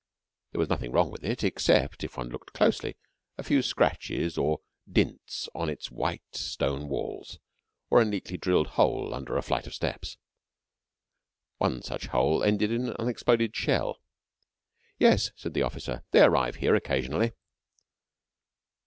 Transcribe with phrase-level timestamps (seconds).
[0.51, 2.97] There was nothing wrong with it except, if one looked closely,
[3.37, 7.37] a few scratches or dints on its white stone walls,
[7.91, 10.17] or a neatly drilled hole under a flight of steps.
[11.59, 13.99] One such hole ended in an unexploded shell.
[14.97, 16.01] "Yes," said the officer.
[16.09, 17.33] "They arrive here occasionally."